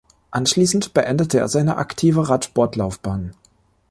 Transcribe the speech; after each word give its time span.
Anschließend 0.31 0.95
beendete 0.95 1.37
er 1.37 1.47
seine 1.47 1.77
aktive 1.77 2.27
Radsportlaufbahn. 2.27 3.35